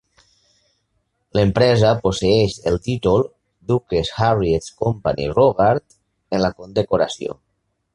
L'empresa 1.39 1.91
posseeix 2.07 2.57
el 2.73 2.81
títol 2.89 3.23
"Duchess 3.73 4.13
Harriet's 4.27 4.75
Company 4.83 5.33
Rogart" 5.39 5.99
en 6.39 6.47
la 6.49 6.57
condecoració. 6.61 7.43